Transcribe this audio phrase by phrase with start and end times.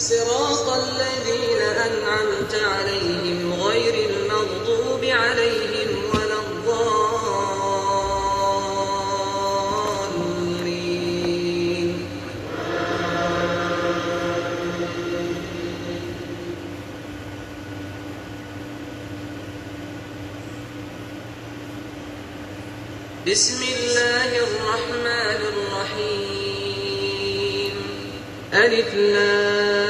[0.00, 7.00] صراط الذين أنعمت عليهم غير المغضوب عليهم ولا الضالين.
[23.26, 26.50] بسم الله الرحمن الرحيم.
[28.54, 29.89] ألف لام.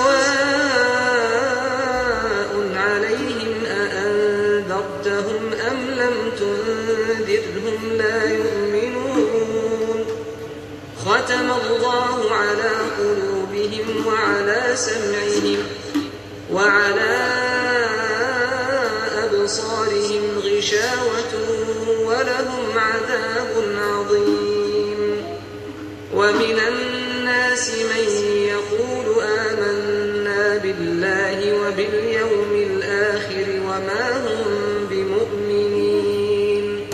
[2.77, 10.07] عليهم أأنذرتهم أم لم تنذرهم لا يؤمنون
[11.07, 15.59] ختم الله على قلوبهم وعلى سمعهم
[16.53, 17.38] وعلى
[22.79, 25.25] عذاب عظيم.
[26.15, 28.05] ومن الناس من
[28.49, 34.45] يقول آمنا بالله وباليوم الآخر وما هم
[34.91, 36.87] بمؤمنين.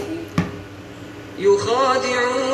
[1.38, 2.53] يخادعون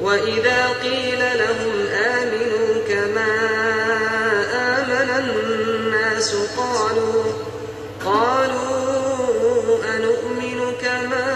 [0.00, 3.36] وإذا قيل لهم آمنوا كما
[4.54, 7.24] آمن الناس قالوا
[8.04, 11.26] قالوا أنؤمن كما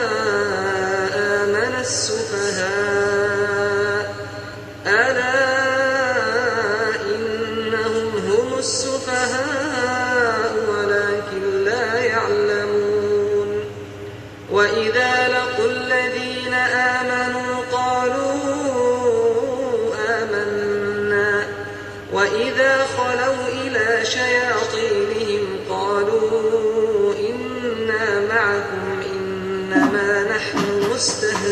[1.15, 3.04] آمن السفهاء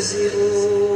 [0.03, 0.91] Brasil.